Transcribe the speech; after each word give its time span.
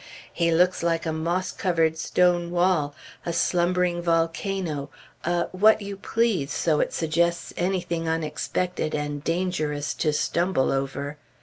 He 0.33 0.51
looks 0.51 0.81
like 0.81 1.05
a 1.05 1.13
moss 1.13 1.51
covered 1.51 1.95
stone 1.95 2.49
wall, 2.49 2.95
a 3.23 3.31
slumbering 3.31 4.01
volcano, 4.01 4.89
a 5.23 5.43
what 5.51 5.79
you 5.79 5.95
please, 5.95 6.51
so 6.51 6.79
it 6.79 6.91
suggests 6.91 7.53
anything 7.55 8.09
unexpected 8.09 8.95
and 8.95 9.23
dangerous 9.23 9.93
to 9.93 10.11
stumble 10.11 10.71
over. 10.71 11.19